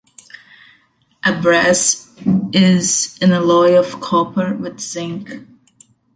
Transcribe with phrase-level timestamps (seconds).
[1.23, 2.11] A brass
[2.51, 5.29] is an alloy of copper with zinc.